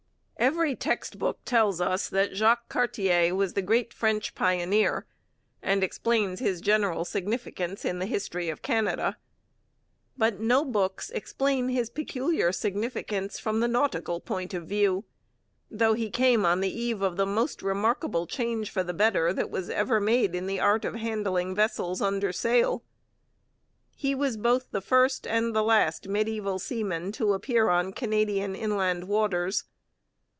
[0.37, 5.05] Every text book tells us that Jacques Cartier was the great French pioneer
[5.61, 9.17] and explains his general significance in the history of Canada.
[10.17, 15.05] But no books explain his peculiar significance from the nautical point of view,
[15.69, 19.51] though he came on the eve of the most remarkable change for the better that
[19.51, 22.81] was ever made in the art of handling vessels under sail.
[23.95, 29.07] He was both the first and the last mediaeval seaman to appear on Canadian inland
[29.07, 29.65] waters.